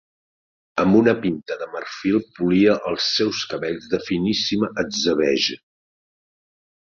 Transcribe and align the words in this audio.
Amb 0.83 0.95
una 0.99 1.11
pinta 1.25 1.57
de 1.59 1.67
marfil 1.73 2.17
polia 2.39 2.77
els 2.91 3.09
seus 3.19 3.43
cabells 3.53 3.89
de 3.93 4.01
finíssima 4.09 4.71
atzabeja. 4.85 5.61